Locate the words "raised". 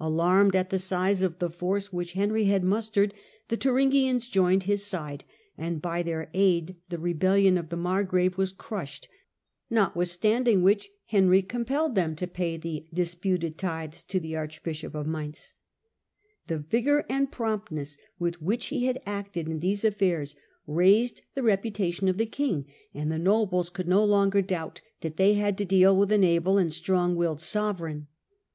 20.66-21.20